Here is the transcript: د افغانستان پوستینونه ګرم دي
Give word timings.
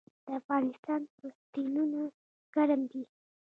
د 0.25 0.27
افغانستان 0.39 1.01
پوستینونه 1.17 2.01
ګرم 2.55 2.81
دي 2.91 3.03